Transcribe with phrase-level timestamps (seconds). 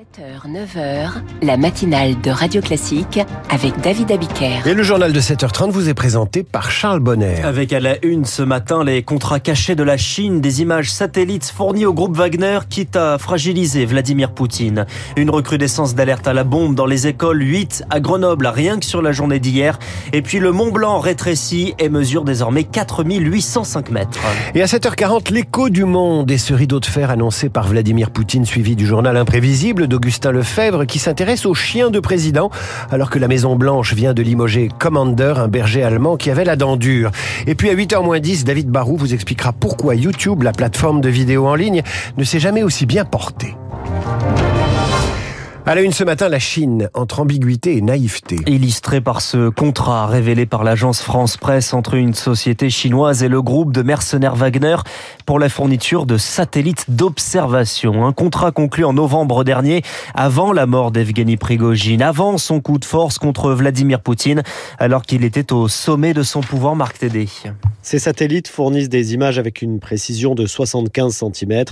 [0.00, 1.10] 7h, 9h,
[1.42, 4.66] la matinale de Radio Classique avec David Abiker.
[4.66, 7.42] Et le journal de 7h30 vous est présenté par Charles Bonner.
[7.44, 11.44] Avec à la une ce matin les contrats cachés de la Chine, des images satellites
[11.44, 14.86] fournies au groupe Wagner, quitte à fragiliser Vladimir Poutine.
[15.16, 19.02] Une recrudescence d'alerte à la bombe dans les écoles, 8 à Grenoble, rien que sur
[19.02, 19.78] la journée d'hier.
[20.14, 24.18] Et puis le Mont Blanc rétrécit et mesure désormais 4805 mètres.
[24.54, 28.46] Et à 7h40, l'écho du monde et ce rideau de fer annoncé par Vladimir Poutine,
[28.46, 32.48] suivi du journal imprévisible d'Augustin Lefebvre qui s'intéresse aux chiens de président
[32.90, 36.56] alors que la Maison Blanche vient de limoger Commander, un berger allemand qui avait la
[36.56, 37.10] dent dure.
[37.46, 41.54] Et puis à 8h10, David Barou vous expliquera pourquoi YouTube, la plateforme de vidéo en
[41.54, 41.82] ligne,
[42.16, 43.54] ne s'est jamais aussi bien portée.
[45.66, 48.36] À la une ce matin, la Chine, entre ambiguïté et naïveté.
[48.46, 53.42] Illustré par ce contrat révélé par l'agence France Presse entre une société chinoise et le
[53.42, 54.76] groupe de mercenaires Wagner
[55.26, 58.06] pour la fourniture de satellites d'observation.
[58.06, 59.82] Un contrat conclu en novembre dernier,
[60.14, 64.42] avant la mort d'Evgeny Prigogine, avant son coup de force contre Vladimir Poutine,
[64.78, 67.28] alors qu'il était au sommet de son pouvoir, Marc Tédé.
[67.82, 71.64] Ces satellites fournissent des images avec une précision de 75 cm,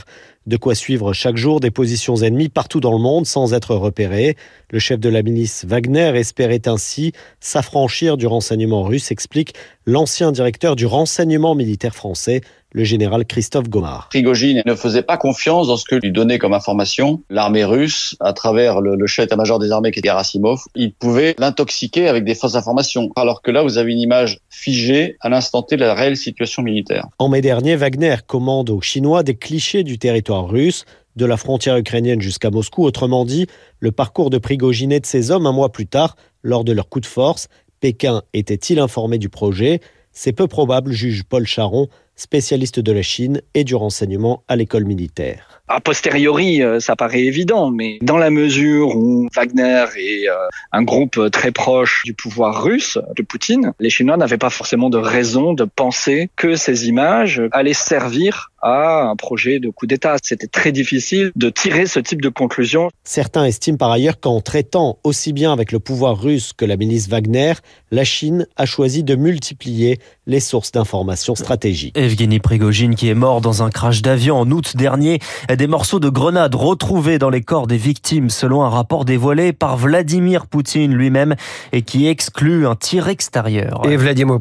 [0.48, 4.34] de quoi suivre chaque jour des positions ennemies partout dans le monde sans être repéré.
[4.70, 9.52] Le chef de la milice Wagner espérait ainsi s'affranchir du renseignement russe, explique
[9.84, 12.40] l'ancien directeur du renseignement militaire français,
[12.72, 14.08] le général Christophe Gomard.
[14.10, 18.32] Prigogine ne faisait pas confiance dans ce que lui donnait comme information l'armée russe à
[18.32, 20.60] travers le, le chef état-major des armées qui était Gerasimov.
[20.74, 23.10] Il pouvait l'intoxiquer avec des fausses informations.
[23.16, 26.62] Alors que là, vous avez une image figée à l'instant T de la réelle situation
[26.62, 27.06] militaire.
[27.18, 30.84] En mai dernier, Wagner commande aux Chinois des clichés du territoire russe
[31.16, 32.84] de la frontière ukrainienne jusqu'à Moscou.
[32.84, 33.46] Autrement dit,
[33.80, 36.88] le parcours de Prigogine et de ses hommes un mois plus tard, lors de leur
[36.88, 37.48] coup de force.
[37.80, 39.80] Pékin était-il informé du projet?
[40.12, 41.88] C'est peu probable, juge Paul Charon,
[42.18, 45.62] spécialiste de la Chine et du renseignement à l'école militaire.
[45.68, 50.26] A posteriori, ça paraît évident, mais dans la mesure où Wagner est
[50.72, 54.96] un groupe très proche du pouvoir russe, de Poutine, les Chinois n'avaient pas forcément de
[54.96, 60.16] raison de penser que ces images allaient servir à un projet de coup d'État.
[60.22, 62.90] C'était très difficile de tirer ce type de conclusion.
[63.04, 67.08] Certains estiment par ailleurs qu'en traitant aussi bien avec le pouvoir russe que la milice
[67.08, 67.52] Wagner,
[67.90, 71.96] la Chine a choisi de multiplier les sources d'informations stratégiques.
[72.08, 75.20] Evgeny Prigogine qui est mort dans un crash d'avion en août dernier.
[75.54, 79.76] Des morceaux de grenades retrouvés dans les corps des victimes selon un rapport dévoilé par
[79.76, 81.36] Vladimir Poutine lui-même
[81.72, 83.82] et qui exclut un tir extérieur.
[83.84, 84.38] Et Vladimir,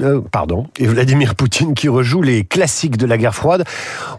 [0.00, 3.64] euh, pardon, et Vladimir Poutine qui rejoue les classiques de la guerre froide.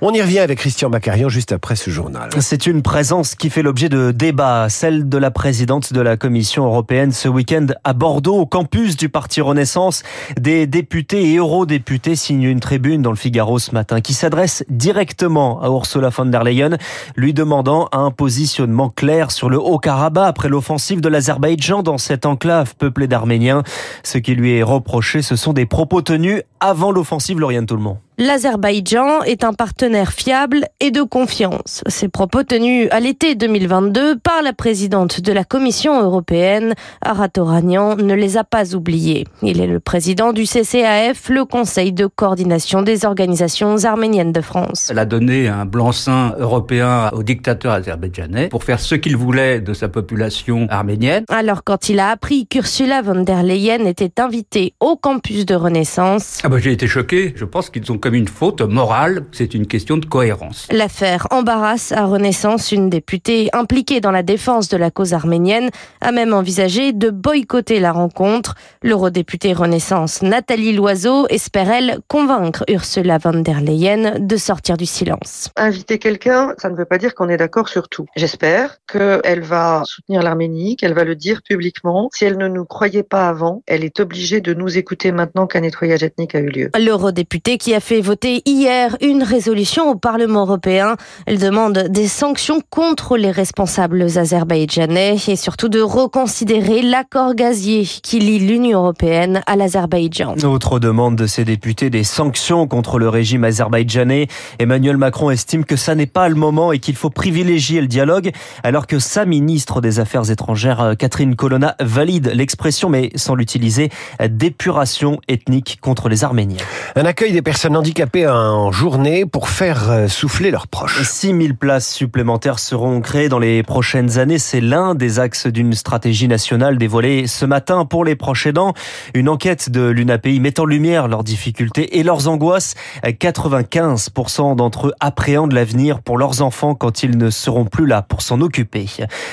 [0.01, 2.29] On y revient avec Christian Macarian juste après ce journal.
[2.39, 6.66] C'est une présence qui fait l'objet de débats, celle de la présidente de la Commission
[6.66, 10.03] européenne ce week-end à Bordeaux, au campus du Parti Renaissance.
[10.37, 15.61] Des députés et eurodéputés signent une tribune dans le Figaro ce matin qui s'adresse directement
[15.61, 16.77] à Ursula von der Leyen,
[17.16, 22.75] lui demandant un positionnement clair sur le Haut-Karabakh après l'offensive de l'Azerbaïdjan dans cette enclave
[22.75, 23.63] peuplée d'Arméniens.
[24.03, 29.24] Ce qui lui est reproché, ce sont des propos tenus avant l'offensive Lauriane Tout-le-Monde l'Azerbaïdjan
[29.24, 31.81] est un partenaire fiable et de confiance.
[31.88, 38.13] Ces propos tenus à l'été 2022 par la présidente de la Commission européenne, Aratoranian, ne
[38.13, 39.25] les a pas oubliés.
[39.41, 44.90] Il est le président du CCAF, le Conseil de coordination des organisations arméniennes de France.
[44.91, 49.74] Elle a donné un blanc-seing européen au dictateur azerbaïdjanais pour faire ce qu'il voulait de
[49.74, 51.24] sa population arménienne.
[51.29, 56.40] Alors quand il a appris qu'Ursula von der Leyen était invitée au campus de Renaissance...
[56.44, 57.34] Ah bah j'ai été choqué.
[57.38, 60.68] Je pense qu'ils ont comme une faute morale, c'est une question de cohérence.
[60.72, 65.70] L'affaire embarrasse à Renaissance une députée impliquée dans la défense de la cause arménienne,
[66.02, 68.56] a même envisagé de boycotter la rencontre.
[68.81, 75.52] L'eurodéputée Renaissance Nathalie Loiseau espère, elle, convaincre Ursula von der Leyen de sortir du silence.
[75.56, 78.08] Inviter quelqu'un, ça ne veut pas dire qu'on est d'accord sur tout.
[78.16, 82.09] J'espère qu'elle va soutenir l'Arménie, qu'elle va le dire publiquement.
[82.12, 85.59] Si elle ne nous croyait pas avant, elle est obligée de nous écouter maintenant qu'un
[85.59, 86.72] nettoyage ethnique a eu lieu.
[86.76, 90.95] L'eurodéputé qui a fait voté hier une résolution au Parlement européen.
[91.25, 98.19] Elle demande des sanctions contre les responsables azerbaïdjanais et surtout de reconsidérer l'accord gazier qui
[98.19, 100.35] lie l'Union européenne à l'Azerbaïdjan.
[100.43, 104.28] Autre demande de ces députés, des sanctions contre le régime azerbaïdjanais.
[104.59, 108.31] Emmanuel Macron estime que ça n'est pas le moment et qu'il faut privilégier le dialogue
[108.63, 113.90] alors que sa ministre des Affaires étrangères, Catherine Colonna, valide l'expression mais sans l'utiliser,
[114.29, 116.63] d'épuration ethnique contre les Arméniens.
[116.95, 121.02] Un accueil des personnes handicapées handicapés en journée pour faire euh, souffler leurs proches.
[121.02, 124.38] 6000 places supplémentaires seront créées dans les prochaines années.
[124.38, 128.76] C'est l'un des axes d'une stratégie nationale dévoilée ce matin pour les proches aidants.
[129.16, 132.76] Une enquête de l'UNAPI met en lumière leurs difficultés et leurs angoisses.
[133.03, 138.22] 95% d'entre eux appréhendent l'avenir pour leurs enfants quand ils ne seront plus là pour
[138.22, 138.86] s'en occuper.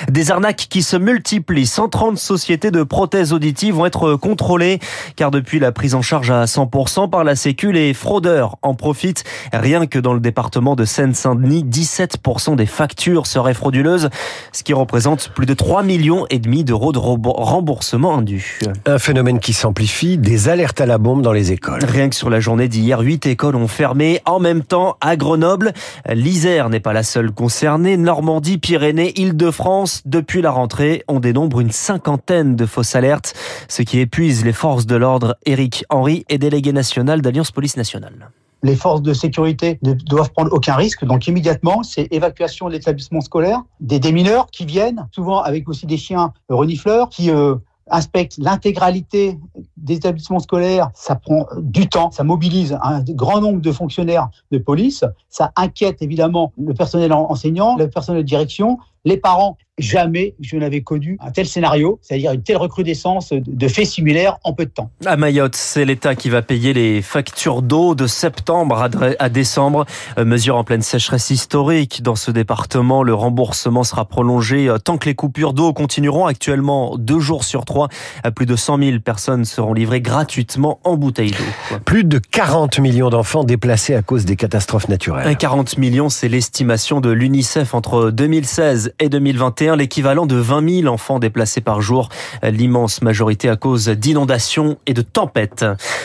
[0.09, 1.67] Des arnaques qui se multiplient.
[1.67, 4.79] 130 sociétés de prothèses auditives vont être contrôlées
[5.15, 9.25] car depuis la prise en charge à 100% par la Sécu, les fraudeurs en profitent.
[9.53, 14.11] Rien que dans le département de Seine-Saint-Denis, 17% des factures seraient frauduleuses,
[14.53, 18.59] ce qui représente plus de 3 millions et demi d'euros de remboursement indu.
[18.87, 21.85] Un phénomène qui s'amplifie, des alertes à la bombe dans les écoles.
[21.85, 25.73] Rien que sur la journée d'hier, 8 écoles ont fermé en même temps à Grenoble.
[26.09, 27.97] L'Isère n'est pas la seule concernée.
[27.97, 33.35] Normandie, Pyrénées, Île-de-France, depuis la rentrée, on dénombre une cinquantaine de fausses alertes,
[33.69, 35.37] ce qui épuise les forces de l'ordre.
[35.47, 38.26] Éric Henry est délégué national d'Alliance Police Nationale
[38.63, 41.05] les forces de sécurité ne doivent prendre aucun risque.
[41.05, 45.97] Donc immédiatement, c'est évacuation de l'établissement scolaire, des démineurs qui viennent, souvent avec aussi des
[45.97, 47.57] chiens renifleurs, qui euh,
[47.91, 49.39] inspectent l'intégralité
[49.77, 50.91] des établissements scolaires.
[50.95, 56.03] Ça prend du temps, ça mobilise un grand nombre de fonctionnaires de police, ça inquiète
[56.03, 61.31] évidemment le personnel enseignant, le personnel de direction, les parents jamais je n'avais connu un
[61.31, 64.91] tel scénario, c'est-à-dire une telle recrudescence de faits similaires en peu de temps.
[65.05, 68.89] À Mayotte, c'est l'État qui va payer les factures d'eau de septembre
[69.19, 69.85] à décembre.
[70.19, 73.03] Euh, mesure en pleine sécheresse historique dans ce département.
[73.03, 76.27] Le remboursement sera prolongé euh, tant que les coupures d'eau continueront.
[76.27, 77.89] Actuellement, deux jours sur trois,
[78.35, 81.79] plus de 100 000 personnes seront livrées gratuitement en bouteilles d'eau.
[81.85, 85.37] Plus de 40 millions d'enfants déplacés à cause des catastrophes naturelles.
[85.37, 91.19] 40 millions, c'est l'estimation de l'UNICEF entre 2016 et 2021 l'équivalent de 20 000 enfants
[91.19, 92.09] déplacés par jour,
[92.43, 95.65] l'immense majorité à cause d'inondations et de tempêtes.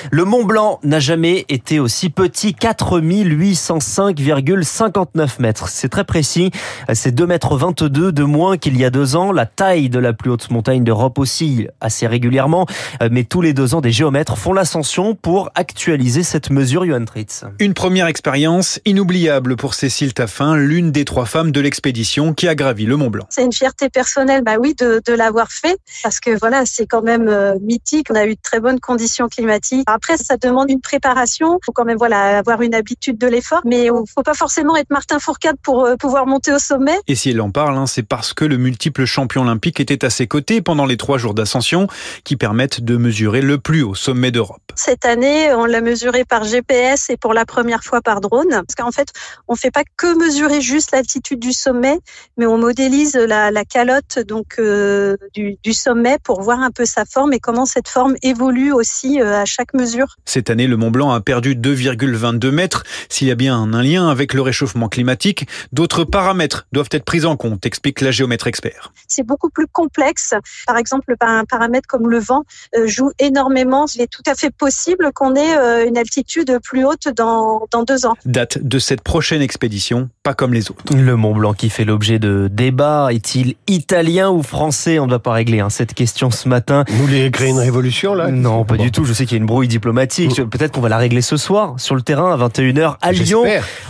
[0.10, 5.70] Le Mont Blanc n'a jamais été aussi petit, 4 805,59 mètres.
[5.70, 6.52] C'est très précis,
[6.94, 9.32] c'est 2 mètres 22 de moins qu'il y a deux ans.
[9.32, 12.66] La taille de la plus haute montagne d'Europe oscille assez régulièrement,
[13.12, 17.44] mais tous les deux ans, des géomètres font l'ascension pour actualiser cette mesure, Johan Tritz.
[17.60, 22.56] Une première expérience inoubliable pour Cécile Taffin, l'une des trois femmes de l'expédition qui a
[22.56, 26.38] gravi le Mont Blanc une fierté personnelle, bah oui, de, de l'avoir fait parce que
[26.40, 28.08] voilà, c'est quand même euh, mythique.
[28.10, 29.84] On a eu de très bonnes conditions climatiques.
[29.88, 31.60] Après, ça demande une préparation.
[31.62, 34.78] Il faut quand même voilà avoir une habitude de l'effort, mais il faut pas forcément
[34.78, 36.98] être Martin Fourcade pour euh, pouvoir monter au sommet.
[37.08, 40.10] Et si elle en parle, hein, c'est parce que le multiple champion olympique était à
[40.10, 41.88] ses côtés pendant les trois jours d'ascension
[42.24, 44.62] qui permettent de mesurer le plus haut sommet d'Europe.
[44.76, 48.76] Cette année, on l'a mesuré par GPS et pour la première fois par drone, parce
[48.78, 49.10] qu'en fait,
[49.48, 52.00] on fait pas que mesurer juste l'altitude du sommet,
[52.38, 57.06] mais on modélise la la, calotte donc euh, du, sommet pour voir un peu sa
[57.06, 60.18] forme et comment cette forme évolue aussi euh, à chaque mesure.
[60.26, 62.84] Cette année, le Mont Blanc a perdu 2,22 mètres.
[63.10, 67.26] S'il y a bien un lien avec le réchauffement climatique, d'autres paramètres doivent être pris
[67.26, 68.94] en compte, explique la géomètre expert.
[69.08, 70.34] C'est beaucoup plus complexe.
[70.68, 72.44] Par exemple, un paramètre comme le vent
[72.76, 73.86] euh, joue énormément.
[73.96, 78.06] Il est tout à fait possible qu'on ait une altitude plus haute dans, dans deux
[78.06, 78.16] ans.
[78.26, 80.84] Date de cette prochaine expédition, pas comme les autres.
[80.94, 85.00] Le Mont Blanc qui fait l'objet de débats est-il italien ou français?
[85.00, 86.84] On ne va pas régler hein, cette question ce matin.
[86.90, 88.30] Vous voulez créer une révolution là?
[88.30, 89.06] Non, pas du tout.
[89.06, 90.42] Je sais qu'il y a une brouille diplomatique.
[90.50, 93.44] Peut-être qu'on va la régler ce soir sur le terrain à 21h à Lyon.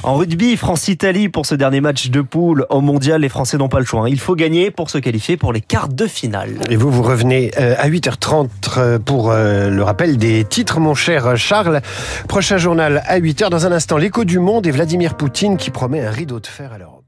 [0.03, 3.21] En rugby, France-Italie pour ce dernier match de poule au mondial.
[3.21, 4.01] Les Français n'ont pas le choix.
[4.01, 4.09] Hein.
[4.09, 6.59] Il faut gagner pour se qualifier pour les quarts de finale.
[6.69, 10.93] Et vous, vous revenez euh, à 8h30 euh, pour euh, le rappel des titres, mon
[10.93, 11.81] cher Charles.
[12.27, 13.49] Prochain journal à 8h.
[13.49, 16.71] Dans un instant, l'écho du monde et Vladimir Poutine qui promet un rideau de fer
[16.73, 17.00] à l'Europe.